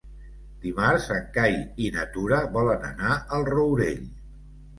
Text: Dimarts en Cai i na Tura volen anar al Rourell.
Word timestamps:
Dimarts 0.61 1.09
en 1.15 1.27
Cai 1.35 1.57
i 1.89 1.91
na 1.99 2.07
Tura 2.15 2.41
volen 2.57 2.89
anar 2.89 3.13
al 3.39 3.47
Rourell. 3.53 4.03